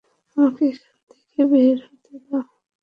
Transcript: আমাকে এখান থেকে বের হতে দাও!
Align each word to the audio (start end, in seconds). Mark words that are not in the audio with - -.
আমাকে 0.37 0.63
এখান 0.69 0.95
থেকে 1.11 1.41
বের 1.51 1.77
হতে 1.85 2.13
দাও! 2.23 2.43